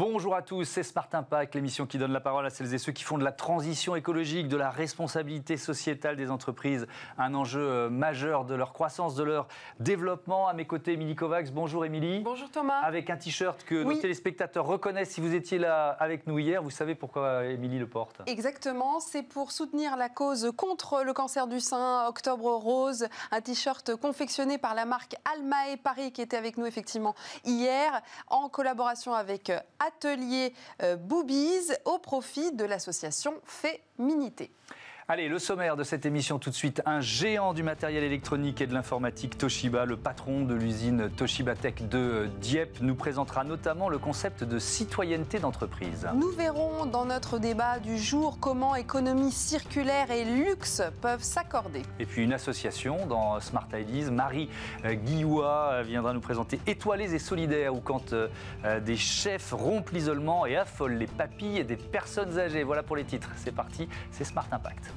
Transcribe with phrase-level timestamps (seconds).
[0.00, 2.90] Bonjour à tous, c'est Smart Impact, l'émission qui donne la parole à celles et ceux
[2.90, 6.86] qui font de la transition écologique, de la responsabilité sociétale des entreprises,
[7.18, 9.46] un enjeu euh, majeur de leur croissance, de leur
[9.78, 10.48] développement.
[10.48, 11.52] À mes côtés, Émilie Kovacs.
[11.52, 12.20] Bonjour Émilie.
[12.20, 12.80] Bonjour Thomas.
[12.80, 16.62] Avec un t-shirt que nos téléspectateurs reconnaissent si vous étiez là avec nous hier.
[16.62, 21.46] Vous savez pourquoi Émilie le porte Exactement, c'est pour soutenir la cause contre le cancer
[21.46, 26.56] du sein, Octobre Rose, un t-shirt confectionné par la marque Almae Paris qui était avec
[26.56, 29.52] nous effectivement hier en collaboration avec
[29.90, 34.50] Atelier euh, Boobies au profit de l'association Féminité.
[35.12, 36.82] Allez, le sommaire de cette émission tout de suite.
[36.86, 41.82] Un géant du matériel électronique et de l'informatique, Toshiba, le patron de l'usine Toshiba Tech
[41.82, 46.06] de Dieppe, nous présentera notamment le concept de citoyenneté d'entreprise.
[46.14, 51.82] Nous verrons dans notre débat du jour comment économie circulaire et luxe peuvent s'accorder.
[51.98, 54.48] Et puis une association dans Smart Ideas, Marie
[54.84, 58.28] Guillois viendra nous présenter Étoilés et solidaires, ou quand euh,
[58.78, 62.62] des chefs rompent l'isolement et affolent les papilles et des personnes âgées.
[62.62, 63.30] Voilà pour les titres.
[63.34, 64.92] C'est parti, c'est Smart Impact.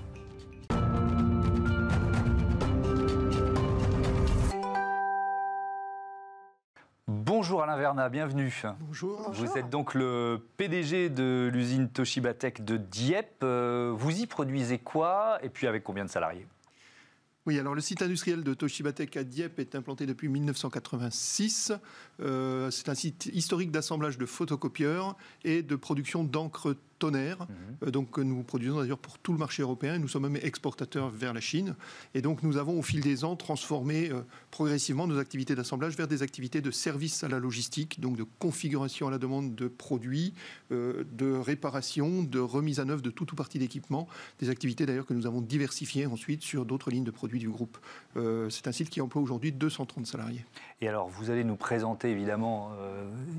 [7.53, 8.51] Bonjour Alain Verna, bienvenue.
[8.79, 9.31] Bonjour.
[9.31, 13.43] Vous êtes donc le PDG de l'usine Toshiba Tech de Dieppe.
[13.43, 16.47] Euh, vous y produisez quoi et puis avec combien de salariés?
[17.45, 21.73] Oui, alors le site industriel de Toshiba Tech à Dieppe est implanté depuis 1986.
[22.21, 27.47] Euh, c'est un site historique d'assemblage de photocopieurs et de production d'encre tonnerre.
[27.83, 29.97] Euh, donc nous produisons d'ailleurs pour tout le marché européen.
[29.99, 31.75] Nous sommes même exportateurs vers la Chine.
[32.13, 36.07] Et donc nous avons au fil des ans transformé euh, progressivement nos activités d'assemblage vers
[36.07, 40.33] des activités de service à la logistique, donc de configuration à la demande de produits,
[40.71, 44.07] euh, de réparation, de remise à neuf de tout ou partie d'équipement.
[44.39, 47.77] Des activités d'ailleurs que nous avons diversifiées ensuite sur d'autres lignes de produits du groupe.
[48.49, 50.45] C'est un site qui emploie aujourd'hui 230 salariés.
[50.81, 52.71] Et alors vous allez nous présenter évidemment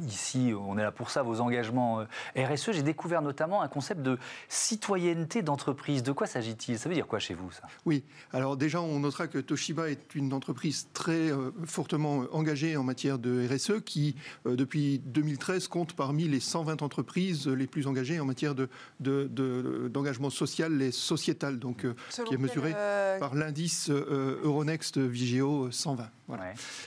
[0.06, 2.04] ici, on est là pour ça, vos engagements
[2.36, 2.72] RSE.
[2.72, 4.18] J'ai découvert notamment un concept de
[4.48, 6.02] citoyenneté d'entreprise.
[6.02, 6.78] De quoi s'agit-il?
[6.78, 7.62] Ça veut dire quoi chez vous, ça?
[7.84, 12.84] Oui, alors déjà, on notera que Toshiba est une entreprise très euh, fortement engagée en
[12.84, 14.16] matière de RSE qui,
[14.46, 20.32] euh, depuis 2013, compte parmi les 120 entreprises les plus engagées en matière d'engagement de,
[20.32, 21.94] de, social et sociétal, donc, euh,
[22.26, 22.72] qui est mesuré
[23.20, 26.08] par l'indice Euronext Vigeo 120.
[26.26, 26.44] Voilà.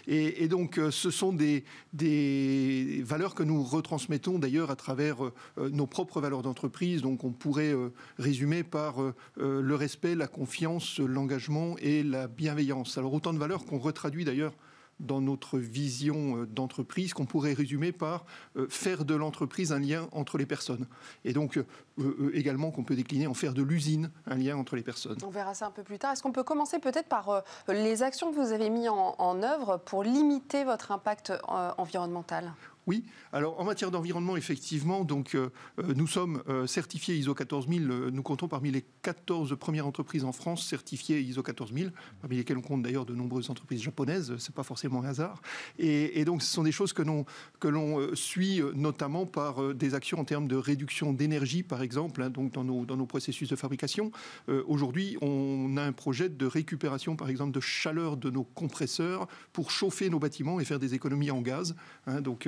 [0.07, 1.63] Et, et, donc, ce sont des,
[1.93, 5.17] des valeurs que nous retransmettons d'ailleurs à travers
[5.57, 10.27] nos propres valeurs d'entreprise donc on pourrait euh, résumer par euh, euh, le respect, la
[10.27, 12.97] confiance, l'engagement et la bienveillance.
[12.97, 14.53] Alors autant de valeurs qu'on retraduit d'ailleurs
[14.99, 18.25] dans notre vision d'entreprise qu'on pourrait résumer par
[18.67, 20.87] faire de l'entreprise un lien entre les personnes.
[21.23, 21.59] Et donc
[22.33, 25.19] également qu'on peut décliner en faire de l'usine un lien entre les personnes.
[25.23, 26.13] On verra ça un peu plus tard.
[26.13, 29.77] Est-ce qu'on peut commencer peut-être par les actions que vous avez mises en, en œuvre
[29.85, 31.31] pour limiter votre impact
[31.77, 32.51] environnemental?
[32.87, 33.03] Oui,
[33.33, 35.49] alors en matière d'environnement, effectivement, donc, euh,
[35.79, 40.31] euh, nous sommes euh, certifiés ISO 14000, nous comptons parmi les 14 premières entreprises en
[40.31, 44.63] France certifiées ISO 14000, parmi lesquelles on compte d'ailleurs de nombreuses entreprises japonaises, c'est pas
[44.63, 45.41] forcément un hasard.
[45.77, 47.25] Et, donc ce sont des choses que l'on,
[48.13, 52.63] suit notamment par des actions en termes de réduction d'énergie, par exemple, hein, donc dans
[52.63, 54.11] nos, dans nos processus de fabrication.
[54.67, 59.71] aujourd'hui, on a un projet de récupération, par exemple, de chaleur de nos compresseurs pour
[59.71, 61.75] chauffer nos bâtiments et faire des économies en gaz.
[62.05, 62.47] Hein, donc.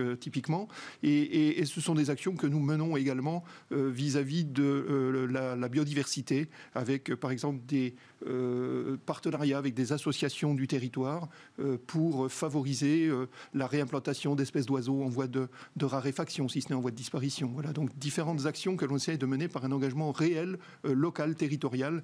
[1.04, 6.50] Et, ce sont des actions que nous menons également euh, vis-à-vis de euh, la, biodiversité,
[6.74, 7.96] avec euh, par exemple des
[9.06, 11.30] partenariats avec des associations du territoire
[11.88, 13.10] pour favoriser
[13.54, 15.48] la réimplantation d'espèces d'oiseaux en voie de,
[15.82, 17.52] raréfaction, si ce n'est en voie de disparition.
[17.54, 22.04] Voilà donc différentes actions que l'on essaie de mener par un engagement réel, local, territorial,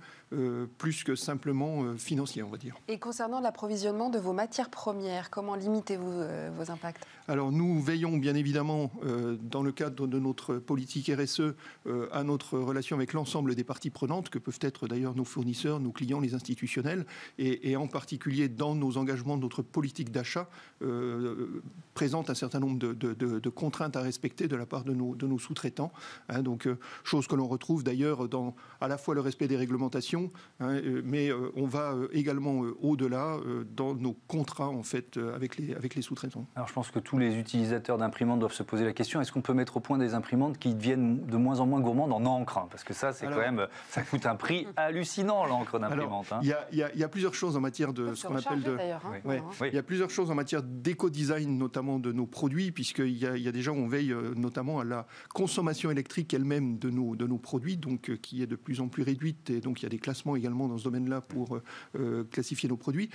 [0.78, 2.76] plus que simplement financier, on va dire.
[2.88, 6.24] Et concernant l'approvisionnement de vos matières premières, comment limitez-vous
[6.58, 7.06] vos impacts?
[7.28, 11.56] Alors nous veillons bien évidemment, euh, dans le cadre de notre politique RSE,
[11.88, 15.80] euh, à notre relation avec l'ensemble des parties prenantes, que peuvent être d'ailleurs nos fournisseurs,
[15.80, 17.06] nos clients, les institutionnels,
[17.38, 20.48] et, en particulier dans nos engagements, notre politique d'achat
[20.82, 21.62] euh,
[21.94, 25.92] présente un certain nombre de, contraintes à respecter de la part de nos, sous-traitants.
[26.30, 26.42] Hein.
[26.42, 26.68] donc,
[27.04, 31.32] chose que l'on retrouve d'ailleurs dans à la fois le respect des réglementations, hein, mais
[31.56, 33.38] on va également au-delà
[33.76, 36.48] dans nos contrats en fait avec les, avec les sous-traitants.
[36.56, 39.42] Alors, je pense que tous les utilisateurs imprimantes doivent se poser la question est-ce qu'on
[39.42, 42.68] peut mettre au point des imprimantes qui deviennent de moins en moins gourmandes en encre?
[42.70, 46.40] Parce que ça, c'est quand même, ça coûte un prix hallucinant, l'encre Hein.
[46.72, 48.78] Il y, a plusieurs choses en matière de ce qu'on appelle de.
[48.78, 49.42] Hein.
[49.62, 53.38] Il y a plusieurs choses en matière d'éco-design, notamment de nos produits, puisqu'il y, a,
[53.38, 56.90] il y a des gens, on veille euh, notamment à la consommation électrique elle-même de
[56.90, 59.50] nos, de nos produits, donc euh, qui est de plus en plus réduite.
[59.50, 61.60] Et donc il y a des classements également dans ce domaine-là pour
[61.96, 63.10] euh, classifier nos produits.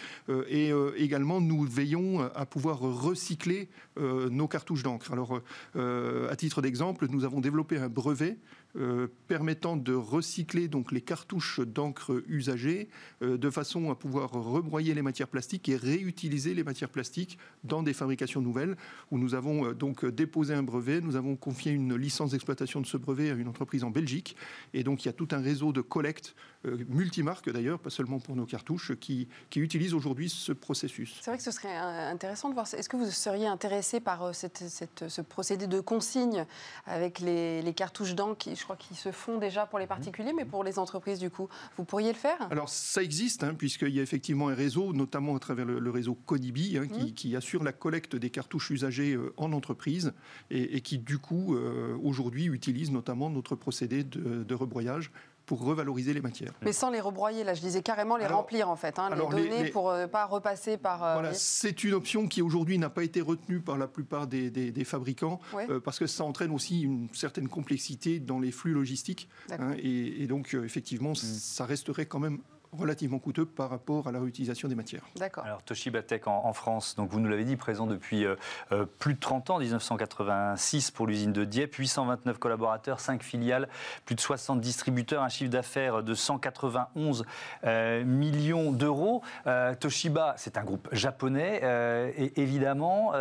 [0.49, 3.69] et également, nous veillons à pouvoir recycler
[3.99, 5.13] nos cartouches d'encre.
[5.13, 5.41] Alors,
[5.75, 8.39] à titre d'exemple, nous avons développé un brevet
[8.77, 12.89] euh, permettant de recycler donc les cartouches d'encre usagées
[13.21, 17.83] euh, de façon à pouvoir rebroyer les matières plastiques et réutiliser les matières plastiques dans
[17.83, 18.77] des fabrications nouvelles
[19.11, 22.87] où nous avons euh, donc déposé un brevet, nous avons confié une licence d'exploitation de
[22.87, 24.37] ce brevet à une entreprise en Belgique.
[24.73, 26.37] Et donc il y a tout un réseau de collecte
[26.89, 31.17] multimarque d'ailleurs, pas seulement pour nos cartouches, qui, qui utilise aujourd'hui ce processus.
[31.21, 32.67] C'est vrai que ce serait intéressant de voir.
[32.73, 36.47] Est-ce que vous seriez intéressé par cette, ce procédé de consigne
[36.87, 40.45] avec les, les cartouches d'encre je crois qu'ils se font déjà pour les particuliers, mais
[40.45, 42.37] pour les entreprises, du coup, vous pourriez le faire?
[42.51, 46.15] Alors, ça existe, hein, puisqu'il y a effectivement un réseau, notamment à travers le, réseau
[46.15, 47.13] Codibi, hein, mmh.
[47.13, 50.13] qui, assure la collecte des cartouches usagées euh, en entreprise
[50.51, 55.11] et, qui, du coup, euh, aujourd'hui, utilise notamment notre procédé de, de rebroyage
[55.51, 56.53] pour revaloriser les matières.
[56.63, 59.69] Mais sans les rebroyer, là je disais carrément les remplir en fait, hein, les donner
[59.71, 61.03] pour ne euh, pas repasser par...
[61.03, 64.85] Euh, voilà, c'est une option qui aujourd'hui n'a pas été retenue par la plupart des,
[64.85, 69.29] fabricants, euh, parce que ça entraîne aussi une certaine complexité dans les flux logistiques.
[69.51, 71.17] Hein, et, donc effectivement, mmh.
[71.17, 72.39] ça resterait quand même
[72.73, 75.03] relativement coûteux par rapport à la réutilisation des matières.
[75.17, 75.45] D'accord.
[75.45, 78.37] Alors Toshiba Tech en, France, donc vous nous l'avez dit, présent depuis euh,
[78.73, 83.69] euh, plus de 30 ans, 1986 pour l'usine de Dieppe, 829 collaborateurs, 5 filiales,
[84.05, 87.25] plus de 60 distributeurs, un chiffre d'affaires de 191
[87.65, 89.23] euh, millions d'euros.
[89.81, 91.61] Toshiba, c'est un groupe japonais
[92.17, 93.13] et évidemment,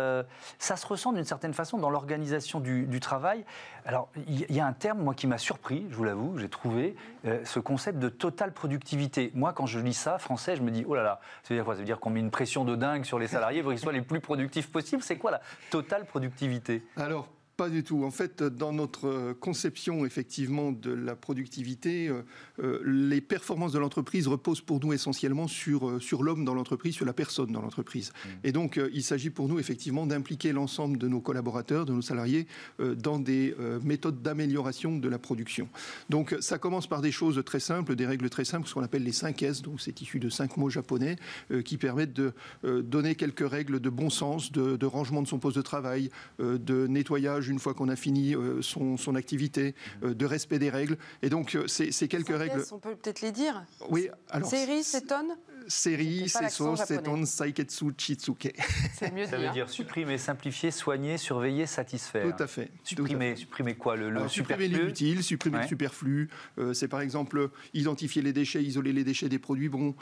[0.58, 3.44] ça se ressent d'une certaine façon dans l'organisation du, du, travail.
[3.84, 6.94] Alors il y, a un terme, moi, qui m'a surpris, je vous l'avoue, j'ai trouvé
[7.24, 10.94] ce concept de totale productivité moi, quand je lis ça, français, je me dis, oh
[10.94, 11.74] là là, ça veut dire quoi?
[11.74, 13.92] Ça veut dire qu'on met une pression de dingue sur les salariés pour qu'ils soient
[13.92, 15.02] les plus productifs possibles?
[15.02, 15.40] C'est quoi la
[15.70, 16.84] totale productivité?
[16.96, 17.26] Alors,
[17.60, 18.04] pas du tout.
[18.04, 22.22] En fait, dans notre conception effectivement de la productivité, euh,
[22.62, 26.94] euh, les performances de l'entreprise reposent pour nous essentiellement sur, euh, sur l'homme dans l'entreprise,
[26.94, 28.12] sur la personne dans l'entreprise.
[28.12, 28.28] Mmh.
[28.44, 32.46] Et donc, il s'agit pour nous effectivement d'impliquer l'ensemble de nos collaborateurs, de nos salariés,
[32.78, 35.68] dans des méthodes d'amélioration de la production.
[36.08, 39.02] Donc, ça commence par des choses très simples, des règles très simples, ce qu'on appelle
[39.02, 39.60] les 5 S.
[39.60, 41.16] Donc, c'est issu de cinq mots japonais
[41.64, 42.32] qui permettent de
[42.62, 46.86] donner quelques règles de bon sens, de, de rangement de son poste de travail, de
[46.86, 50.96] nettoyage une fois qu'on a fini euh, son, son, activité, euh, de respect des règles.
[51.22, 52.64] Et donc, euh, c'est quelques règles.
[52.72, 54.48] On peut peut-être les dire Oui, alors.
[54.48, 55.36] Série, tonne
[55.68, 58.54] Série, Seso, Seton, Saiketsu, Chitsuke.
[58.94, 62.34] C'est mieux Ça veut dire supprimer, simplifier, soigner, surveiller, satisfaire.
[62.34, 62.70] Tout à fait.
[62.82, 66.30] Supprimer, supprimer quoi Le, le Supprimer l'inutile, supprimer le superflu.
[66.72, 69.68] c'est par exemple identifier les déchets, isoler les déchets des produits.
[69.68, 69.94] Bon,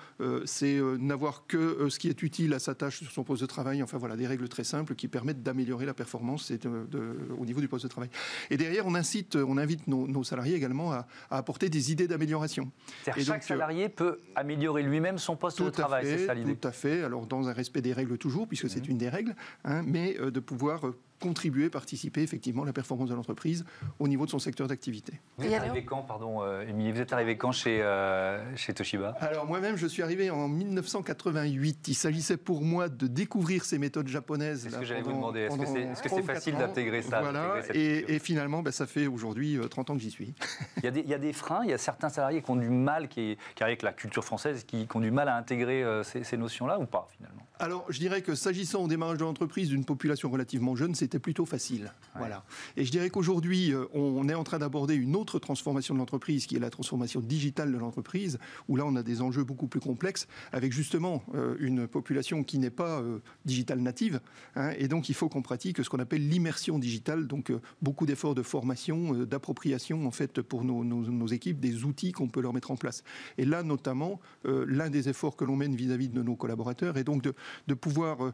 [0.45, 3.83] c'est n'avoir que ce qui est utile à sa tâche sur son poste de travail.
[3.83, 7.45] Enfin voilà, des règles très simples qui permettent d'améliorer la performance et de, de, au
[7.45, 8.11] niveau du poste de travail.
[8.51, 12.71] Et derrière, on incite, on invite nos, salariés également à, apporter des idées d'amélioration.
[13.05, 16.69] Chaque donc, euh, salarié peut améliorer lui-même son poste de travail, c'est ça l'idée Tout
[16.69, 18.91] à fait, alors dans un respect des règles toujours, puisque c'est mmh.
[18.91, 19.35] une des règles,
[19.65, 23.65] hein, mais euh, de pouvoir euh, contribuer, participer effectivement à la performance de l'entreprise
[23.99, 25.21] au niveau de son secteur d'activité.
[25.37, 29.17] Vous êtes arrivé quand, pardon, euh, Émilie Vous êtes arrivé quand chez, euh, chez Toshiba?
[29.21, 31.89] Alors moi-même, je suis arrivé en 1988.
[31.89, 34.63] Il s'agissait pour moi de découvrir ces méthodes japonaises.
[34.63, 35.41] C'est ce que j'allais vous demander.
[35.41, 37.61] Est-ce que c'est facile d'intégrer ça Voilà.
[37.75, 40.35] Et, finalement, ben, ça fait aujourd'hui 30 euh, ans que j'y suis.
[40.79, 41.61] il, y a des, il y, a des, freins.
[41.65, 44.65] Il y a certains salariés qui ont du mal, qui, qui avec la culture française,
[44.65, 47.43] qui, qui, ont du mal à intégrer ces, ces notions-là ou pas finalement?
[47.61, 51.19] Alors, je dirais que s'agissant au démarrage de l'entreprise d'une population relativement jeune, c'est c'était
[51.19, 51.91] plutôt facile.
[52.17, 52.45] Voilà.
[52.77, 56.47] Et je dirais qu'aujourd'hui, euh, on est en train d'aborder une autre transformation de l'entreprise,
[56.47, 58.39] qui est la transformation digitale de l'entreprise,
[58.69, 62.59] où là, on a des enjeux beaucoup plus complexes, avec justement euh, une population qui
[62.59, 64.21] n'est pas euh, digitale native.
[64.55, 68.35] Hein, et donc, il faut qu'on pratique ce qu'on appelle l'immersion digitale, donc beaucoup d'efforts
[68.35, 72.77] de formation, d'appropriation, en fait, pour nos, équipes, des outils qu'on peut leur mettre en
[72.77, 73.03] place.
[73.39, 77.23] Et là, notamment, l'un des efforts que l'on mène vis-à-vis de nos collaborateurs est donc
[77.23, 78.33] de, pouvoir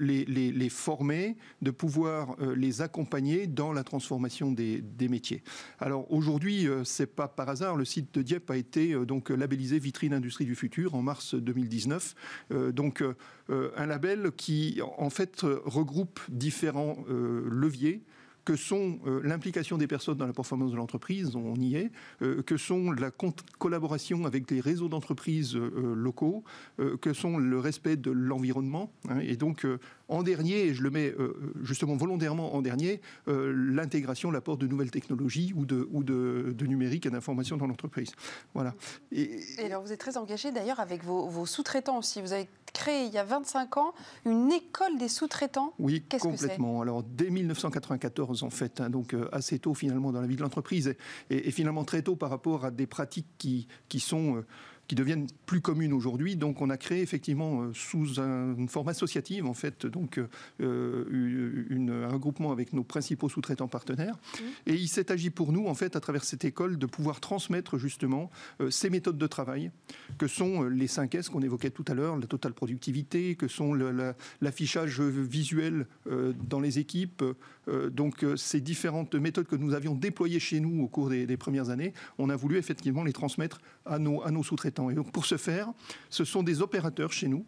[0.00, 5.42] les, les, former, de pouvoir euh, les accompagner dans la transformation des, métiers.
[5.78, 9.30] Alors aujourd'hui, euh, c'est pas par hasard, le site de Dieppe a été euh, donc
[9.30, 12.14] labellisé vitrine industrie du futur en mars 2019.
[12.72, 13.02] donc
[13.48, 18.02] un label qui en fait regroupe différents leviers
[18.46, 21.90] que sont l'implication des personnes dans la performance de l'entreprise, on y est,
[22.46, 23.10] que sont la
[23.58, 26.44] collaboration avec les réseaux d'entreprises locaux,
[27.00, 28.92] que sont le respect de l'environnement.
[29.08, 29.66] Hein, et donc,
[30.08, 31.12] en dernier, et je le mets
[31.62, 37.10] justement volontairement en dernier, l'intégration, l'apport de nouvelles technologies ou de, ou de, numérique et
[37.10, 38.12] d'information dans l'entreprise.
[38.54, 38.74] Voilà.
[39.12, 42.20] Et, alors, vous êtes très engagé d'ailleurs avec vos, vos sous-traitants aussi.
[42.22, 43.94] Vous avez créé il y a 25 ans
[44.24, 45.74] une école des sous-traitants.
[45.78, 46.80] Oui, complètement.
[46.82, 50.42] Alors dès 1994 en fait, hein, donc euh, assez tôt finalement dans la vie de
[50.42, 50.94] l'entreprise
[51.30, 54.36] et, et, finalement très tôt par rapport à des pratiques qui, qui sont...
[54.36, 54.46] Euh,
[54.88, 56.36] qui deviennent plus communes aujourd'hui.
[56.36, 60.18] Donc on a créé effectivement euh, sous une forme associative en fait donc
[60.60, 61.04] euh,
[61.70, 64.16] une, un regroupement avec nos principaux sous-traitants partenaires.
[64.16, 64.44] Mmh.
[64.66, 67.78] Et il s'est agi pour nous en fait à travers cette école de pouvoir transmettre
[67.78, 69.70] justement euh, ces méthodes de travail
[70.18, 73.74] que sont les 5 S qu'on évoquait tout à l'heure, la totale productivité, que sont
[74.40, 75.86] l'affichage visuel
[76.48, 77.24] dans les équipes.
[77.90, 81.70] donc ces différentes méthodes que nous avions déployées chez nous au cours des, des premières
[81.70, 84.90] années, on a voulu effectivement les transmettre à nos, sous-traitants.
[84.90, 85.72] Et donc pour ce faire,
[86.10, 87.46] ce sont des opérateurs chez nous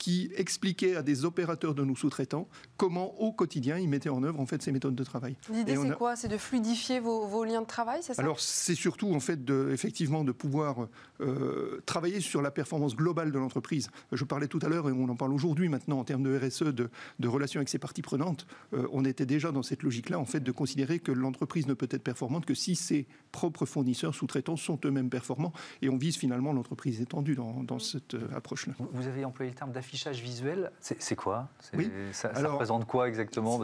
[0.00, 4.40] qui expliquait à des opérateurs de nos sous-traitants comment au quotidien ils mettaient en œuvre
[4.40, 5.36] en fait ces méthodes de travail.
[5.52, 6.16] L'idée c'est quoi?
[6.16, 8.22] C'est de fluidifier vos, liens de travail, c'est ça?
[8.22, 10.88] Alors c'est surtout en fait de, effectivement de pouvoir
[11.20, 13.90] euh, travailler sur la performance globale de l'entreprise.
[14.10, 16.62] Je parlais tout à l'heure et on en parle aujourd'hui maintenant en termes de RSE,
[16.62, 16.88] de,
[17.18, 18.46] de relations avec ses parties prenantes.
[18.72, 21.88] Euh, on était déjà dans cette logique-là en fait de considérer que l'entreprise ne peut
[21.90, 25.52] être performante que si ses propres fournisseurs sous-traitants sont eux-mêmes performants
[25.82, 28.72] et on vise finalement l'entreprise étendue dans, dans cette euh, approche-là.
[28.94, 31.48] Vous avez employé le terme d'affichage affichage visuel, c'est quoi?
[32.12, 33.60] Ça, représente quoi exactement?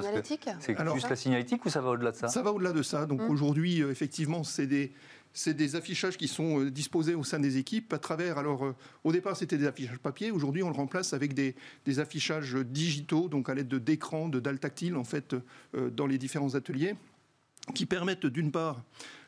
[0.58, 2.26] C'est juste la signalétique ou ça va au-delà de ça?
[2.26, 3.06] Ça va au-delà de ça.
[3.06, 3.30] Donc hum.
[3.30, 4.92] aujourd'hui, euh, effectivement, c'est des,
[5.32, 8.38] c'est des affichages qui sont euh, disposés au sein des équipes à travers.
[8.38, 10.32] Alors, euh, au départ, c'était des affichages papier.
[10.32, 11.54] Aujourd'hui, on le remplace avec des,
[11.84, 15.36] des affichages digitaux, donc à l'aide d'écrans, de dalles tactiles, en fait,
[15.74, 16.96] dans les différents ateliers,
[17.72, 18.82] qui permettent d'une part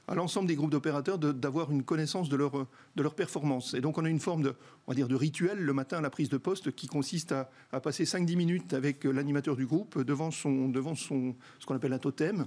[0.08, 3.74] à l'ensemble des groupes d'opérateurs d'avoir une connaissance de leur, de leur performance.
[3.74, 4.54] Et donc on a une forme de,
[4.86, 7.50] on va dire, de rituel le matin à la prise de poste qui consiste à,
[7.72, 11.92] à passer 5-10 minutes avec l'animateur du groupe devant, son, devant son, ce qu'on appelle
[11.92, 12.46] un totem,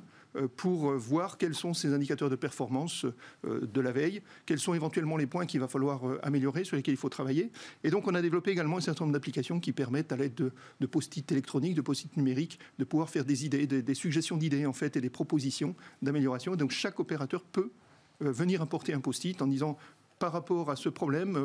[0.55, 3.05] pour voir quels sont ces indicateurs de performance
[3.45, 6.75] euh, de la veille, quels sont éventuellement les points qu'il va falloir euh, améliorer, sur
[6.75, 7.51] lesquels il faut travailler.
[7.83, 10.85] Et donc, on a développé également un certain nombre d'applications qui permettent, à l'aide de,
[10.85, 14.95] post-it électroniques, de post-it numériques, de pouvoir faire des idées, des, suggestions d'idées, en fait,
[14.95, 16.55] et des propositions d'amélioration.
[16.55, 17.71] Donc, chaque opérateur peut
[18.19, 19.77] venir apporter un post-it en disant
[20.19, 21.35] par rapport à ce problème,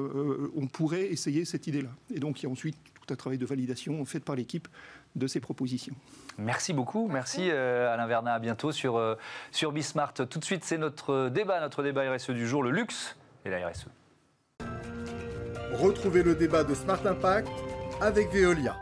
[0.54, 1.88] on pourrait essayer cette idée-là.
[2.14, 2.76] Et donc, il y a ensuite
[3.06, 4.68] tout un travail de validation fait par l'équipe
[5.14, 5.94] de ces propositions.
[6.38, 7.08] Merci beaucoup.
[7.08, 8.34] Merci, euh, Alain Vernat.
[8.34, 9.14] À bientôt sur, euh,
[9.50, 10.14] sur Bismart.
[10.14, 13.66] Tout de suite, c'est notre débat, notre débat RSE du jour, le luxe et la
[13.68, 13.86] RSE.
[15.72, 17.48] Retrouvez le débat de Smart Impact
[18.00, 18.76] avec Veolia.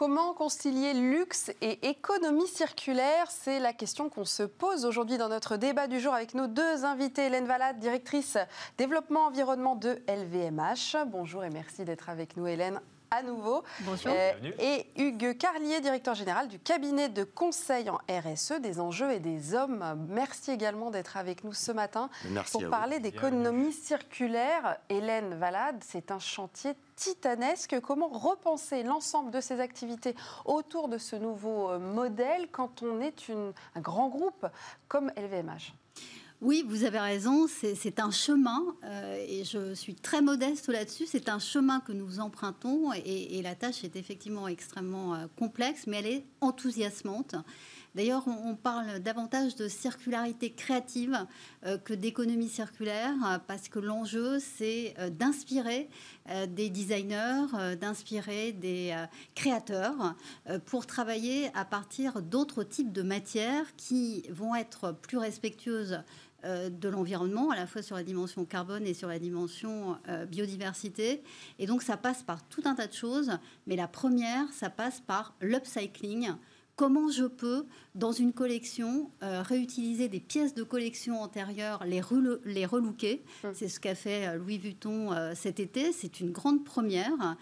[0.00, 3.30] Comment concilier luxe et économie circulaire?
[3.30, 6.86] C'est la question qu'on se pose aujourd'hui dans notre débat du jour avec nos deux
[6.86, 7.26] invités.
[7.26, 8.38] Hélène Valade, directrice
[8.78, 11.04] développement environnement de LVMH.
[11.06, 13.64] Bonjour et merci d'être avec nous Hélène à nouveau.
[13.80, 14.12] Bonjour.
[14.14, 19.18] Euh, et Hugues Carlier, directeur général du cabinet de conseil en RSE des enjeux et
[19.18, 20.06] des hommes.
[20.08, 22.08] Merci également d'être avec nous ce matin
[22.52, 24.76] pour parler d'économie circulaire.
[24.88, 27.80] Hélène Valade, c'est un chantier titanesque.
[27.80, 30.14] Comment repenser l'ensemble de ces activités
[30.44, 34.46] autour de ce nouveau euh, modèle quand on est une, un grand groupe
[34.86, 35.72] comme LVMH
[36.42, 41.28] oui, vous avez raison, c'est un chemin, euh, et je suis très modeste là-dessus, c'est
[41.28, 46.06] un chemin que nous empruntons, et, la tâche est effectivement extrêmement euh, complexe, mais elle
[46.06, 47.34] est enthousiasmante.
[47.94, 51.26] D'ailleurs, on, parle davantage de circularité créative
[51.66, 55.90] euh, que d'économie circulaire, parce que l'enjeu, c'est d'inspirer
[56.48, 58.94] des designers, d'inspirer des
[59.34, 60.14] créateurs
[60.66, 65.98] pour travailler à partir d'autres types de matières qui vont être plus respectueuses
[66.44, 71.22] de l'environnement, à la fois sur la dimension carbone et sur la dimension euh, biodiversité.
[71.58, 73.32] Et donc ça passe par tout un tas de choses,
[73.66, 76.32] mais la première, ça passe par l'upcycling.
[76.80, 82.00] Comment je peux, dans une collection, euh, réutiliser des pièces de collection antérieures, les,
[82.46, 83.50] les relooker hum.
[83.52, 85.92] C'est ce qu'a fait Louis Vuitton cet été.
[85.92, 87.36] C'est une grande première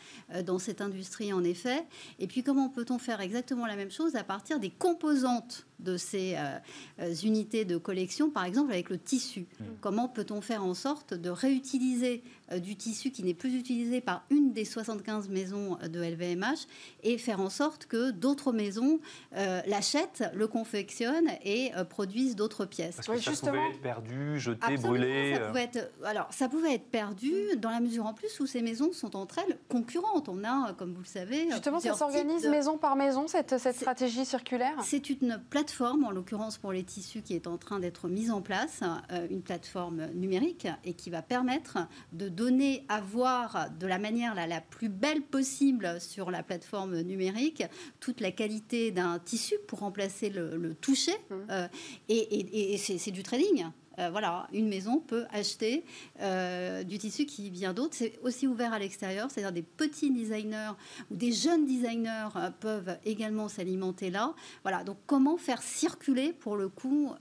[0.44, 1.86] dans cette industrie, en effet.
[2.18, 6.36] Et puis, comment peut-on faire exactement la même chose à partir des composantes de ces
[6.36, 9.46] euh, unités de collection, par exemple avec le tissu?
[9.60, 9.64] Mmh.
[9.80, 12.22] Comment peut-on faire en sorte de réutiliser
[12.56, 16.66] du tissu qui n'est plus utilisé par une des 75 maisons de LVMH
[17.02, 19.00] et faire en sorte que d'autres maisons
[19.32, 22.96] l'achètent, le confectionnent et produisent d'autres pièces.
[22.96, 25.34] Parce que ça pouvait être perdu, jeté, brûlé.
[25.34, 28.62] Ça pouvait être, alors, ça pouvait être perdu dans la mesure en plus où ces
[28.62, 30.28] maisons sont entre elles concurrentes.
[30.28, 34.24] On a, comme vous le savez, justement, ça s'organise maison par maison cette, cette stratégie
[34.24, 34.74] circulaire?
[34.82, 38.42] C'est une plateforme, en l'occurrence pour les tissus, qui est en train d'être mise en
[38.42, 38.80] place,
[39.12, 41.78] euh, une plateforme numérique et qui va permettre
[42.12, 47.00] de donner à voir de la manière la, la plus belle possible sur la plateforme
[47.00, 47.64] numérique
[47.98, 51.16] toute la qualité d'un tissu pour remplacer le, toucher.
[51.30, 51.34] Mmh.
[51.50, 51.68] Euh,
[52.08, 53.66] et c'est du trading.
[53.98, 55.84] Euh, voilà, une maison peut acheter
[56.20, 57.94] euh, du tissu qui vient d'autres.
[57.96, 60.72] C'est aussi ouvert à l'extérieur, c'est-à-dire des petits designers
[61.10, 64.34] ou des jeunes designers euh, peuvent également s'alimenter là.
[64.62, 67.12] Voilà, donc comment faire circuler pour le coup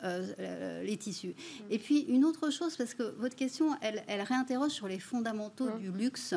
[0.84, 1.29] les tissus.
[1.29, 1.63] Mmh.
[1.72, 5.79] Et puis une autre chose, parce que votre question, elle, réinterroge sur les fondamentaux mmh.
[5.79, 6.34] du luxe.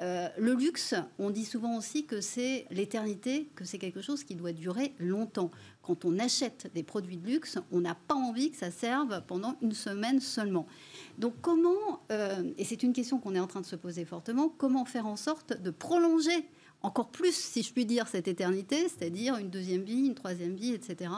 [0.00, 4.52] le luxe, on dit souvent aussi que c'est l'éternité, que c'est quelque chose qui doit
[4.52, 5.50] durer longtemps
[5.88, 9.56] quand on achète des produits de luxe, on n'a pas envie que ça serve pendant
[9.62, 10.66] une semaine seulement.
[11.16, 14.50] Donc comment, euh, et c'est une question qu'on est en train de se poser fortement,
[14.50, 16.46] comment faire en sorte de prolonger
[16.82, 20.74] encore plus, si je puis dire, cette éternité, c'est-à-dire une deuxième vie, une troisième vie,
[20.74, 21.10] etc.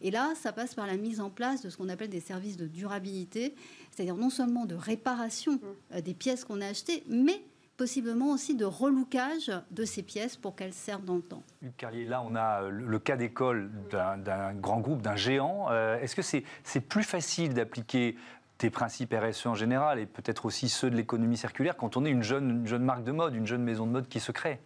[0.00, 2.56] Et là, ça passe par la mise en place de ce qu'on appelle des services
[2.56, 3.54] de durabilité,
[3.90, 5.60] c'est-à-dire non seulement de réparation
[5.92, 7.42] euh, des pièces qu'on a achetées, mais
[7.76, 11.42] possiblement aussi de relookage de ces pièces pour qu'elles servent dans le temps.
[11.76, 15.66] Carlier, là, on a le cas d'école d'un grand groupe, d'un géant.
[15.70, 18.16] Euh, est-ce que c'est plus facile d'appliquer
[18.58, 22.10] tes principes RSE en général et peut-être aussi ceux de l'économie circulaire quand on est
[22.10, 24.60] une jeune, une jeune marque de mode, une jeune maison de mode qui se crée?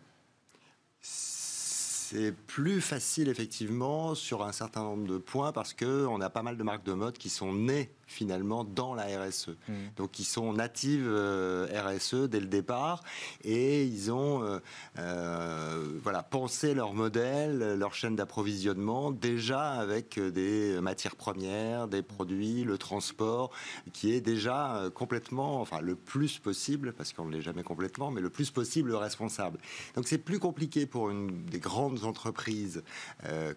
[1.01, 6.57] C'est plus facile effectivement sur un certain nombre de points parce qu'on a pas mal
[6.57, 9.51] de marques de mode qui sont nées finalement dans la RSE.
[9.51, 9.73] Mmh.
[9.97, 13.03] Donc ils sont natives euh, RSE dès le départ
[13.45, 14.59] et ils ont euh,
[14.99, 22.65] euh, voilà, pensé leur modèle, leur chaîne d'approvisionnement déjà avec des matières premières, des produits,
[22.65, 23.51] le transport
[23.93, 28.21] qui est déjà complètement, enfin le plus possible, parce qu'on ne l'est jamais complètement, mais
[28.21, 29.59] le plus possible responsable.
[29.95, 32.83] Donc c'est plus compliqué pour une des grandes entreprises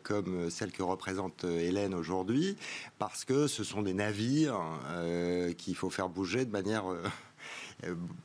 [0.04, 2.58] comme celle que représente Hélène aujourd'hui
[3.00, 7.04] parce que ce sont des navires euh, qu'il faut faire bouger de manière euh,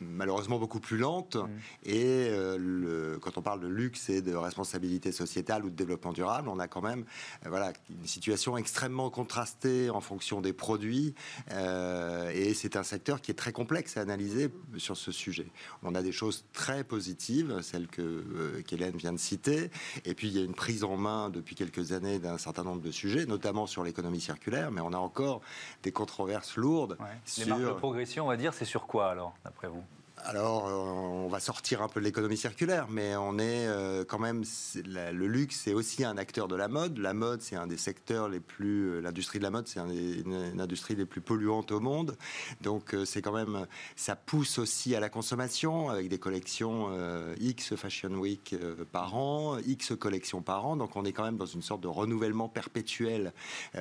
[0.00, 1.36] malheureusement beaucoup plus lente.
[1.36, 1.48] Mm.
[1.84, 6.12] Et euh, le, quand on parle de luxe et de responsabilité sociétale ou de développement
[6.12, 7.04] durable, on a quand même
[7.44, 11.14] euh, voilà, une situation extrêmement contrastée en fonction des produits.
[11.50, 15.46] et c'est un secteur qui est très complexe à analyser sur ce sujet.
[15.82, 19.70] On a des choses très positives, celles que qu'Hélène vient de citer.
[20.04, 22.82] Et puis il y a une prise en main depuis quelques années d'un certain nombre
[22.82, 24.70] de sujets, notamment sur l'économie circulaire.
[24.70, 25.40] Mais on a encore
[25.82, 26.98] des controverses lourdes.
[27.38, 29.34] Les marques de progression, on va dire, c'est sur quoi alors?
[29.46, 29.84] D'après vous?
[30.24, 34.18] Alors, euh, on va sortir un peu de l'économie circulaire, mais on est euh, quand
[34.18, 34.42] même.
[34.74, 36.98] le luxe, c'est aussi un acteur de la mode.
[36.98, 38.88] La mode, c'est un des secteurs les plus.
[38.88, 42.16] Euh, l'industrie de la mode, c'est une, industrie les plus polluantes au monde.
[42.62, 43.66] Donc, c'est quand même.
[43.94, 46.90] Ça pousse aussi à la consommation avec des collections
[47.38, 48.56] X Fashion Week
[48.92, 50.76] par an, X collections par an.
[50.76, 53.32] Donc, on est quand même dans une sorte de renouvellement perpétuel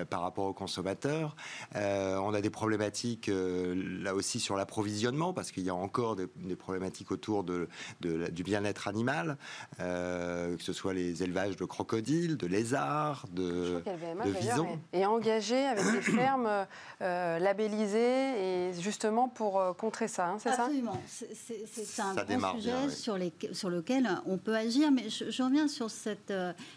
[0.10, 1.36] par rapport aux consommateurs.
[1.74, 6.56] on a des problématiques là aussi sur l'approvisionnement parce qu'il y a encore des des
[6.56, 7.68] problématiques autour de,
[8.02, 9.38] du bien-être animal,
[9.80, 13.82] euh, que ce soit les élevages de crocodiles, de lézards, de,
[14.26, 14.80] de visons.
[14.94, 16.66] Et engagé avec des fermes
[17.02, 20.64] euh, labellisées et justement pour euh, contrer ça, hein, c'est ça?
[20.64, 21.02] Absolument.
[21.08, 25.90] C'est un grand sujet sur, les, sur lequel on peut agir, mais je, reviens sur
[25.90, 26.34] cette...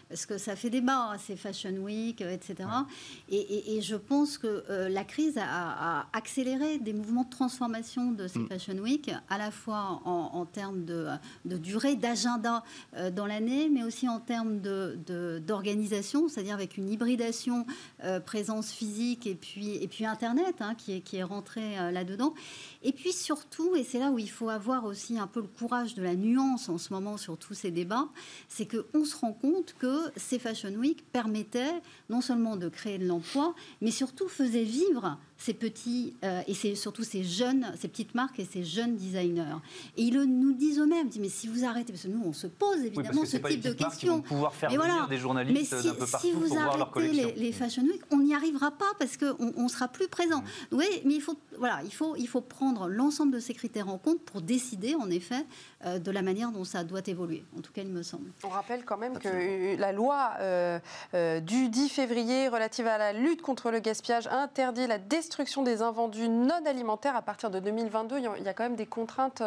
[0.09, 2.69] parce que ça fait débat, hein, c'est Fashion Week, etc.
[3.29, 8.39] Et, et, je pense que la crise a, accéléré des mouvements de transformation de ces
[8.39, 8.47] mm.
[8.47, 11.07] Fashion Week à la fois en, termes de,
[11.45, 12.63] durée, d'agenda
[12.95, 17.65] euh, dans l'année, mais aussi en termes d'organisation, de, c'est-à-dire avec une hybridation
[18.03, 22.33] euh, présence physique et puis, et puis Internet hein, qui, est, qui rentré euh, là-dedans.
[22.83, 25.95] Et puis surtout, et c'est là où il faut avoir aussi un peu le courage
[25.95, 28.09] de la nuance en ce moment sur tous ces débats,
[28.47, 33.07] c'est qu'on se rend compte que ces Fashion Week permettaient non seulement de créer de
[33.07, 36.13] l'emploi, mais surtout faisaient vivre ces petits
[36.47, 39.55] et c'est surtout ces jeunes, ces petites marques et ces jeunes designers.
[39.97, 42.47] Et ils nous disent eux-mêmes, disent, mais si vous arrêtez, parce que nous, on se
[42.47, 44.21] pose évidemment ce type de questions.
[44.21, 47.13] pouvoir faire venir des journalistes mais si, peu partout si vous pour voir leur arrêtez
[47.13, 50.41] les, les, Fashion Week, on n'y arrivera pas parce qu'on on sera plus présent.
[50.41, 50.75] Mm.
[50.77, 53.97] Oui, mais il faut, voilà, il faut, il faut prendre l'ensemble de ces critères en
[53.97, 55.45] compte pour décider, en effet,
[55.85, 57.43] euh, de la manière dont ça doit évoluer.
[57.57, 58.31] En tout cas, il me semble.
[58.43, 60.79] On rappelle quand même que la loi euh,
[61.13, 65.28] euh, du 10 février relative à la lutte contre le gaspillage interdit la destruction
[65.63, 68.17] des invendus non alimentaires à partir de 2022.
[68.19, 69.41] Il y a quand même des contraintes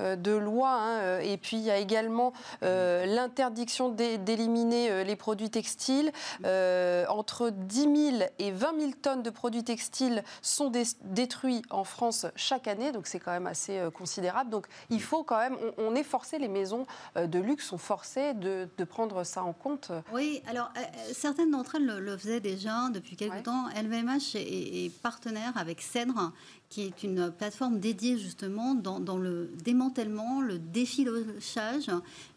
[0.00, 0.70] de loi.
[0.70, 2.32] Hein, et puis, il y a également
[2.62, 6.12] l'interdiction d'éliminer les produits textiles.
[6.44, 10.70] entre 10 000 et 20 000 tonnes de produits textiles sont
[11.02, 12.92] détruits en France chaque année.
[12.92, 14.50] Donc, c'est quand même assez considérable.
[14.50, 18.34] Donc, il faut quand même on, est forcé, les maisons euh, de luxe sont forcées
[18.34, 19.92] de, prendre ça en compte.
[20.12, 23.68] Oui, alors euh, euh, certaines d'entre elles le, faisaient déjà depuis quelque temps.
[23.70, 26.32] LVMH est, est, partenaire avec Cèdre
[26.74, 31.88] qui est une plateforme dédiée justement dans, le démantèlement, le défilochage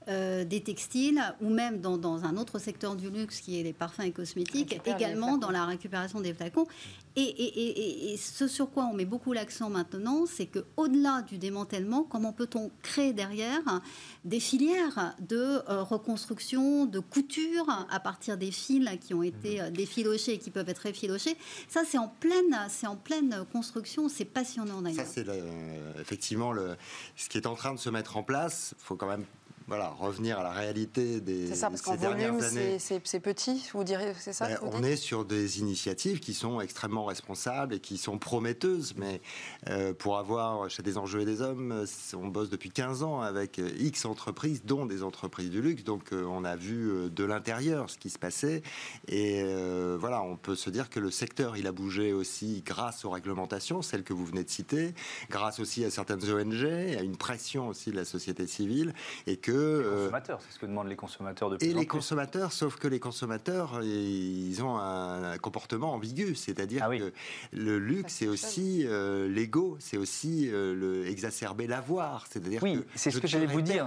[0.07, 4.03] euh, des textiles, ou même dans, un autre secteur du luxe qui est les parfums
[4.03, 6.67] et cosmétiques, également dans la récupération des flacons.
[7.15, 12.69] Et, ce sur quoi on met beaucoup l'accent maintenant, c'est qu'au-delà du démantèlement, comment peut-on
[12.83, 13.81] créer derrière
[14.23, 19.71] des filières de euh, reconstruction, de couture à partir des fils qui ont été euh,
[19.71, 21.35] défilochés et qui peuvent être effilochés
[21.67, 25.05] Ça, c'est en pleine, c'est en pleine construction c'est passionnant d'ailleurs.
[25.07, 25.25] C'est
[25.99, 26.53] effectivement
[27.15, 28.73] ce qui est en train de se mettre en place.
[28.79, 29.25] Il faut quand même
[29.67, 32.39] voilà, revenir à la réalité des, c'est ça, parce qu'en volume,
[32.79, 37.03] c'est, petit, vous direz, c'est ça ben, On est sur des initiatives qui sont extrêmement
[37.03, 39.19] responsables et qui sont prometteuses, mais
[39.69, 43.57] euh, pour avoir chez des enjeux et des hommes, on bosse depuis 15 ans avec
[43.77, 47.89] X entreprises, dont des entreprises du luxe, donc euh, on a vu euh, de l'intérieur
[47.89, 48.61] ce qui se passait,
[49.09, 49.43] et
[49.99, 53.81] voilà, on peut se dire que le secteur, il a bougé aussi grâce aux réglementations,
[53.81, 54.93] celles que vous venez de citer,
[55.29, 58.93] grâce aussi à certaines ONG, à une pression aussi de la société civile,
[59.25, 61.85] et que les euh, consommateurs, c'est ce que demandent les consommateurs de plus Et les
[61.85, 67.11] consommateurs, sauf que les consommateurs, ils ont un comportement ambigu, c'est-à-dire ah que
[67.51, 73.11] le luxe, c'est aussi euh, l'ego, c'est aussi euh, le exacerber l'avoir, c'est-à-dire oui, c'est
[73.11, 73.85] ce que j'allais vous dire,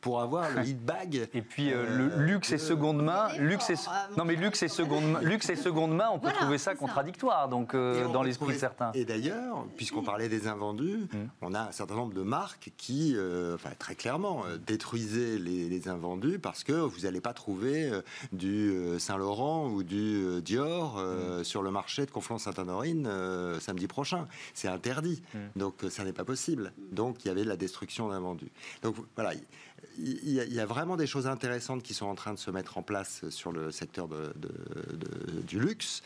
[0.00, 1.28] pour avoir le lead bag.
[1.34, 3.76] Et puis le luxe et seconde main, luxe et
[4.16, 7.74] non mais luxe et seconde, luxe et seconde main, on peut trouver ça contradictoire, donc
[7.74, 8.92] dans l'esprit de certains.
[8.92, 11.28] Et d'ailleurs, puisqu'on parlait des invendus, hum.
[11.42, 13.16] on a un certain nombre de marques qui,
[13.54, 18.70] enfin très clairement, détruisent détruisez les, invendus parce que vous n'allez pas trouver euh, du
[18.70, 21.44] euh, Saint-Laurent ou du euh, Dior mm.
[21.44, 23.08] sur le marché de Conflans-Sainte-Honorine
[23.60, 24.26] samedi prochain.
[24.54, 25.22] C'est interdit.
[25.34, 25.38] Mm.
[25.56, 26.72] Donc ça n'est pas possible.
[26.92, 28.50] Donc il y avait de la destruction d'invendus.
[28.82, 29.32] Donc voilà.
[29.98, 32.82] Il y, a, vraiment des choses intéressantes qui sont en train de se mettre en
[32.82, 34.34] place sur le secteur de,
[35.46, 36.02] du luxe,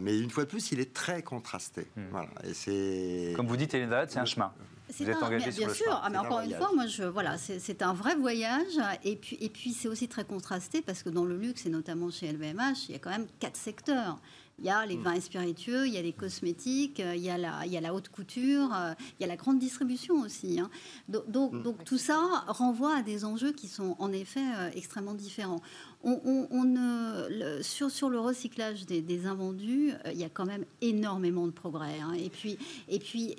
[0.00, 1.86] mais une fois de plus, il est très contrasté.
[1.96, 2.02] Mm.
[2.10, 2.28] Voilà.
[2.44, 4.52] Et c'est comme vous dites, Hélène c'est un chemin.
[4.98, 6.00] Vous êtes engagé bien, bien sûr.
[6.02, 8.78] Ah, mais encore une fois, moi, je, voilà, c'est un vrai voyage.
[9.04, 12.10] Et puis, et puis c'est aussi très contrasté parce que dans le luxe, et notamment
[12.10, 14.18] chez LVMH, il y a quand même quatre secteurs.
[14.58, 15.02] Il y a les mm.
[15.02, 17.76] vins et spiritueux, il y a les cosmétiques, euh, il y a la, il y
[17.76, 20.60] a la haute couture, euh, il y a la grande distribution aussi.
[20.60, 20.70] Hein.
[21.08, 21.62] Donc, donc, mm.
[21.62, 25.60] donc, tout ça renvoie à des enjeux qui sont en effet euh, extrêmement différents
[26.04, 31.52] on, sur, sur, le recyclage des, invendus, euh, il y a quand même énormément de
[31.52, 32.00] progrès.
[32.00, 32.12] Hein.
[32.14, 33.34] Et puis, et puis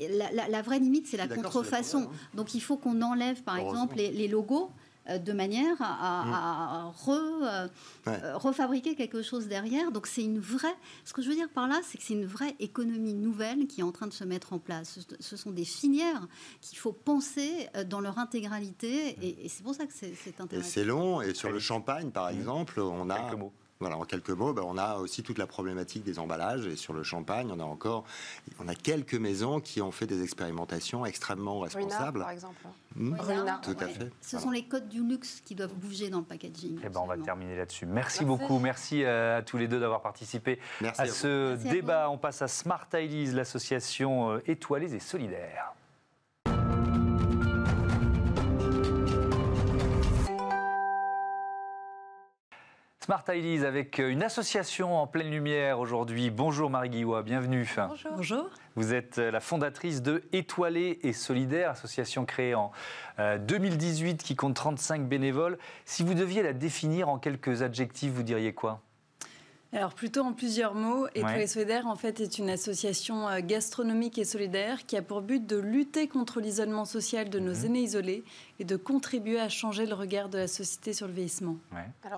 [0.49, 2.03] la, vraie limite, c'est la contrefaçon.
[2.03, 2.11] Hein.
[2.33, 4.71] Donc il faut qu'on enlève, par exemple, les logos.
[5.09, 7.09] Euh, de manière à, mm.
[7.09, 7.67] euh,
[8.07, 9.91] euh, refabriquer quelque chose derrière.
[9.91, 12.25] Donc c'est une vraie, ce que je veux dire par là, c'est que c'est une
[12.25, 14.99] vraie économie nouvelle qui est en train de se mettre en place.
[15.19, 16.25] Ce sont des filières
[16.61, 20.69] qu'il faut penser dans leur intégralité et, c'est pour ça que c'est intéressant.
[20.69, 22.37] c'est long et sur le champagne par mm.
[22.37, 23.31] exemple, on a...
[23.83, 26.67] Voilà, en quelques mots, ben, on a aussi toute la problématique des emballages.
[26.67, 28.05] Et sur le champagne, on a encore
[28.63, 32.21] on a quelques maisons qui ont fait des expérimentations extrêmement responsables.
[32.21, 32.61] par exemple.
[32.95, 33.17] Hmm
[33.61, 34.09] Tout à fait.
[34.21, 36.79] Ce sont les codes du luxe qui doivent bouger dans le packaging.
[36.81, 37.85] Eh ben, on va terminer là-dessus.
[37.85, 38.57] Merci, beaucoup.
[38.57, 42.09] Merci euh, à tous les deux d'avoir participé à, ce débat.
[42.09, 45.73] On passe à Smart Ideas, l'association euh, étoilée et solidaire.
[53.03, 56.29] Smart Ideas avec euh, une association en pleine lumière aujourd'hui.
[56.29, 57.69] Bonjour Marie Guillois, bienvenue.
[57.75, 58.11] Bonjour.
[58.15, 58.49] Bonjour.
[58.77, 62.71] Vous êtes euh, la fondatrice de Étoilée et Solidaire, association créée en
[63.19, 65.57] 2018 euh, qui compte 35 bénévoles.
[65.83, 68.79] Si vous deviez la définir en quelques adjectifs, vous diriez quoi?
[69.73, 74.85] Alors plutôt en plusieurs mots, Étoilée Solidaire en fait est une association gastronomique et solidaire
[74.85, 77.65] qui a pour but de lutter contre l'isolement social de nos mhm.
[77.65, 78.23] aînés isolés
[78.63, 81.57] et de contribuer à changer le regard de la société sur le vieillissement.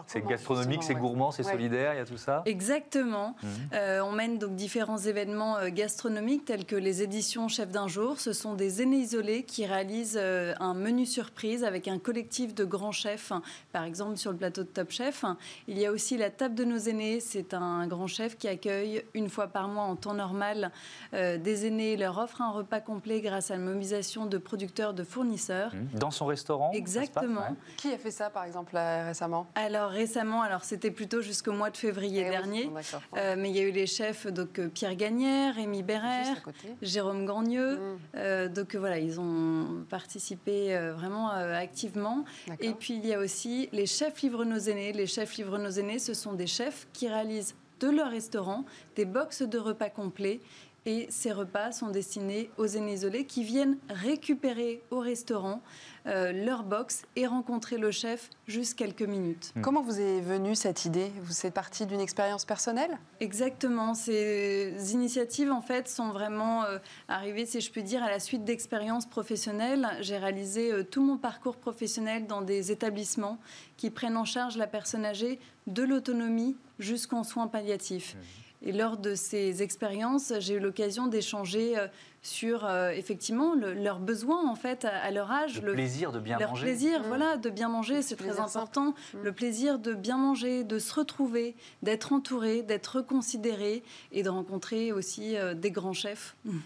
[0.05, 2.43] C'est gastronomique, c'est gourmand, c'est solidaire, il y a tout ça?
[2.45, 3.35] Exactement.
[3.41, 3.47] Mmh.
[3.73, 8.19] Euh, on mène donc différents événements euh, gastronomiques tels que les éditions Chef d'un jour.
[8.19, 12.63] Ce sont des aînés isolés qui réalisent euh, un menu surprise avec un collectif de
[12.63, 13.31] grands chefs,
[13.71, 15.25] par exemple sur le plateau de Top Chef.
[15.67, 17.21] Il y a aussi la table de nos aînés.
[17.21, 20.71] C'est un grand chef qui accueille une fois par mois en temps normal
[21.11, 25.03] des aînés et leur offre un repas complet grâce à la mobilisation de producteurs, de
[25.03, 25.73] fournisseurs.
[25.73, 25.97] Mmh.
[25.97, 27.55] Dans son restaurant Exactement.
[27.77, 29.47] Qui a fait ça, par exemple, récemment?
[29.55, 32.71] Alors, récemment, alors c'était plutôt jusqu'au mois de février eh dernier.
[33.17, 36.37] Euh, mais il y a eu les chefs, donc euh, Pierre Gagnère, Rémi Bérère,
[36.81, 37.77] Jérôme Gagneux.
[37.77, 37.97] Mmh.
[38.15, 42.25] Euh, donc voilà, ils ont participé vraiment activement.
[42.59, 44.93] Et puis il y a aussi les chefs Livre Nos Aînés.
[44.93, 48.63] Les chefs Livre Nos Aînés, ce sont des chefs qui réalisent de leur restaurant
[48.95, 50.39] des boxes de repas complets
[50.85, 55.61] et ces repas sont destinés aux aînés isolés qui viennent récupérer au restaurant
[56.07, 59.51] euh, leur box et rencontrer le chef juste quelques minutes.
[59.55, 59.61] Hmm.
[59.61, 61.11] Comment vous est venue cette idée?
[61.23, 62.99] Vous êtes partie d'une expérience personnelle?
[63.19, 63.95] Exactement.
[63.95, 68.43] Ces initiatives, en fait, sont vraiment euh, arrivées, si je puis dire, à la suite
[68.43, 69.87] d'expériences professionnelles.
[70.01, 73.39] J'ai réalisé euh, tout mon parcours professionnel dans des établissements
[73.77, 78.15] qui prennent en charge la personne âgée de l'autonomie jusqu'en soins palliatifs.
[78.15, 78.44] Hmm.
[78.65, 81.87] Et lors de ces expériences, j'ai eu l'occasion d'échanger euh,
[82.23, 85.61] sur euh, effectivement leurs besoins en fait à, leur âge.
[85.61, 86.63] Le, plaisir de bien leur manger.
[86.63, 87.07] plaisir, mmh.
[87.07, 88.95] voilà, de bien manger, c'est très important.
[89.13, 89.17] Mmh.
[89.23, 94.91] Le plaisir de bien manger, de se retrouver, d'être entouré, d'être reconsidéré et de rencontrer
[94.91, 96.35] aussi euh, des grands chefs.
[96.45, 96.57] Mmh.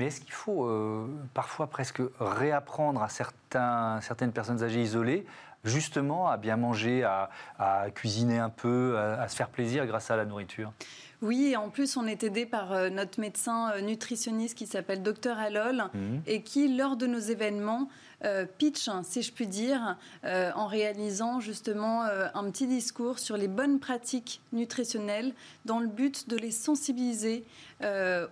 [0.00, 0.68] Mais est-ce qu'il faut
[1.34, 5.24] parfois presque réapprendre à certains, certaines personnes âgées isolées
[5.64, 7.28] justement à bien manger, à,
[7.94, 10.72] cuisiner un peu, à se faire plaisir grâce à la nourriture
[11.24, 15.02] oui, et en plus, on est aidé par euh, notre médecin euh, nutritionniste qui s'appelle
[15.02, 16.22] Dr Alol mhm.
[16.26, 17.88] et qui, lors de nos événements,
[18.58, 24.40] pitch, si je puis dire, en réalisant justement un petit discours sur les bonnes pratiques
[24.52, 25.32] nutritionnelles
[25.64, 27.44] dans le but de les sensibiliser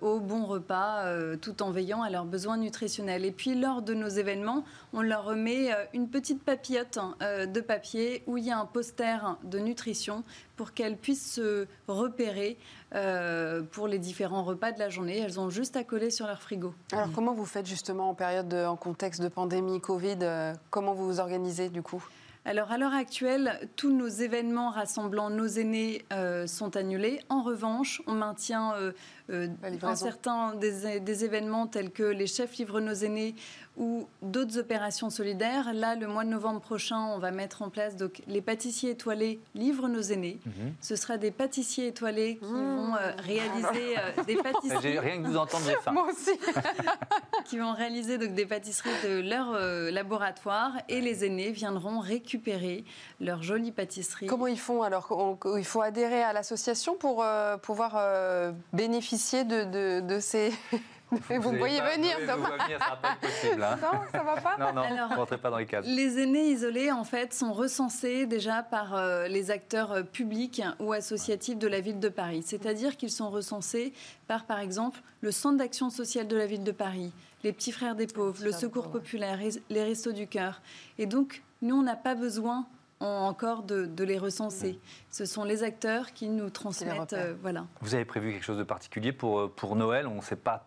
[0.01, 1.05] au bon repas
[1.43, 3.25] tout en veillant à leurs besoins nutritionnels.
[3.25, 8.39] Et puis, lors de nos événements, on leur remet une petite papillote de papier où
[8.39, 10.25] il y a un poster de nutrition
[10.57, 12.57] pour qu'elles puissent se repérer
[12.95, 15.19] euh, pour les différents repas de la journée.
[15.19, 16.75] Elles ont juste à coller sur leur frigo.
[16.93, 21.07] Alors comment vous faites justement en période, en contexte de pandémie, Covid euh, Comment vous
[21.07, 22.05] vous organisez du coup?
[22.45, 27.21] Alors à l'heure actuelle, tous nos événements rassemblant nos aînés euh, sont annulés.
[27.29, 29.49] En revanche, on maintient euh,
[29.83, 33.37] un certain des, des, événements tels que les chefs livrent nos aînés
[33.77, 35.73] ou d'autres opérations solidaires.
[35.73, 39.41] Là, le mois de novembre prochain, on va mettre en place donc, les pâtissiers étoilés
[39.55, 40.39] livrent nos aînés.
[40.45, 40.75] Mhm.
[40.81, 42.77] Ce sera des pâtissiers étoilés qui mmh.
[42.77, 44.83] vont euh, réaliser euh, des pâtisseries.
[44.83, 46.39] J'ai rien que vous entendre, j'ai Moi aussi.
[47.47, 52.85] qui vont réaliser donc des pâtisseries de leur euh, laboratoire et les aînés viendront récupérer
[53.21, 54.27] leurs jolies pâtisseries.
[54.27, 57.25] Comment ils font alors Il faut adhérer à l'association pour
[57.63, 60.53] pouvoir bénéficier de, de, de ces
[61.41, 62.51] vous, me voyez venir, Thomas.
[62.65, 63.63] Venir, ça pas possible.
[63.63, 63.79] Hein.
[63.83, 64.57] Non, ça va pas.
[64.59, 65.87] Non, rentrez pas dans les cases.
[65.87, 70.93] Les aînés isolés, en fait, sont recensés déjà par euh, les acteurs euh, publics ou
[70.93, 72.43] associatifs de la ville de Paris.
[72.45, 73.93] C'est-à-dire qu'ils sont recensés
[74.27, 77.13] par, par exemple, le Centre d'action sociale de la ville de Paris,
[77.45, 79.39] les Petits Frères des Pauvres, le Secours populaire,
[79.71, 80.63] les Restos du Cœur.
[80.99, 82.67] Et donc, nous, on n'a pas besoin
[83.03, 84.79] encore de, les recenser.
[85.11, 87.13] Ce sont les acteurs qui nous transmettent.
[87.13, 87.67] Euh, voilà.
[87.81, 90.07] Vous avez prévu quelque chose de particulier pour, euh, pour Noël?
[90.07, 90.65] On ne sait pas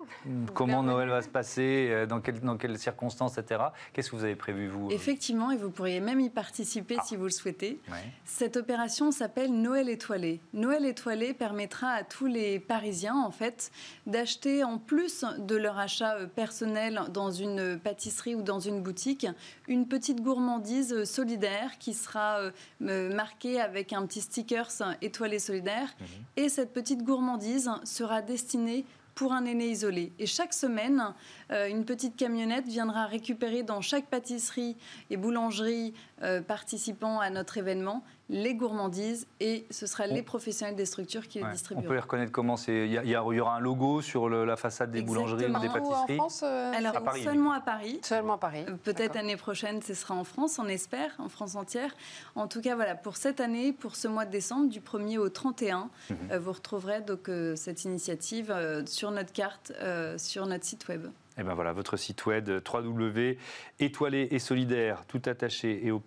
[0.53, 3.61] comment Noël va se passer, euh, dans, dans quelles circonstances, etc.
[3.93, 7.03] Qu'est-ce que vous avez prévu, vous Effectivement, et vous pourriez même y participer ah.
[7.05, 7.79] si vous le souhaitez.
[8.23, 10.41] Cette opération s'appelle Noël étoilé.
[10.53, 13.71] Noël étoilé permettra à tous les Parisiens, en fait,
[14.05, 19.27] d'acheter en plus de leur achat personnel dans une pâtisserie ou dans une boutique,
[19.67, 24.67] une petite gourmandise solidaire qui sera euh, marqué avec un petit sticker
[25.01, 25.95] étoilé solidaire.
[25.99, 26.07] Mhm.
[26.37, 28.85] Et cette petite gourmandise sera destinée
[29.15, 30.11] pour un aîné isolé.
[30.19, 31.13] Et chaque semaine,
[31.51, 34.75] euh, une petite camionnette viendra récupérer dans chaque pâtisserie
[35.09, 40.85] et boulangerie euh, participant à notre événement les gourmandises et ce sera les professionnels des
[40.85, 41.85] structures qui les distribueront.
[41.85, 45.01] On peut les reconnaître comment Il y, y, aura un logo sur la façade des
[45.01, 47.99] boulangeries ou des pâtisseries en France, euh, Alors, seulement à Paris.
[48.01, 48.65] Seulement à Paris.
[48.83, 51.95] Peut-être l'année prochaine, ce sera en France, on espère, en France entière.
[52.35, 55.29] En tout cas, voilà, pour cette année, pour ce mois de décembre, du 1er au
[55.29, 56.37] 31, mhm.
[56.37, 58.53] vous retrouverez donc cette initiative
[58.87, 59.71] sur notre carte,
[60.17, 61.07] sur notre site web.
[61.37, 65.99] Et ben voilà, votre site web www.étoilé et solidaire, tout attaché et au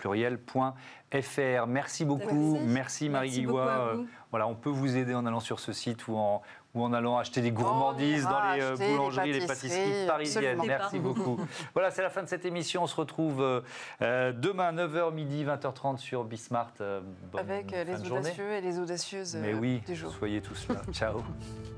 [1.10, 1.66] pluriel.fr.
[1.66, 2.58] Merci beaucoup.
[2.64, 3.94] Merci, Marie Guillois.
[4.30, 6.42] Voilà, on peut vous aider en allant sur ce site ou en,
[6.74, 10.60] ou en allant acheter des gourmandises dans les euh, boulangeries, les pâtisseries, parisiennes.
[10.66, 11.40] Merci beaucoup.
[11.74, 12.82] voilà, c'est la fin de cette émission.
[12.82, 13.60] On se retrouve euh,
[14.02, 16.74] euh, demain 9h midi 20h30 sur Bismart.
[17.38, 19.82] Avec les audacieux et les audacieuses Mais oui,
[20.18, 20.82] soyez tous là.
[20.92, 21.22] Ciao.